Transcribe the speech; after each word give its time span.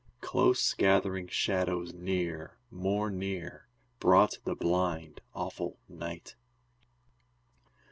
Close 0.19 0.73
gathering 0.73 1.27
shadows 1.27 1.93
near, 1.93 2.57
more 2.71 3.11
near, 3.11 3.67
Brought 3.99 4.39
the 4.45 4.55
blind, 4.55 5.21
awful 5.35 5.77
night. 5.87 6.35